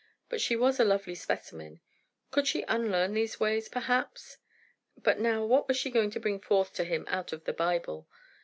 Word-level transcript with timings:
But 0.29 0.41
she 0.41 0.55
was 0.55 0.79
a 0.79 0.83
lovely 0.83 1.13
specimen. 1.13 1.79
Could 2.31 2.47
she 2.47 2.63
unlearn 2.67 3.13
these 3.13 3.39
ways, 3.39 3.69
perhaps? 3.69 4.37
But 4.97 5.19
now, 5.19 5.45
what 5.45 5.67
was 5.67 5.77
she 5.77 5.91
going 5.91 6.09
to 6.09 6.19
bring 6.19 6.39
forth 6.39 6.73
to 6.73 6.83
him 6.85 7.05
out 7.07 7.33
of 7.33 7.43
the 7.43 7.53
Bible? 7.53 8.07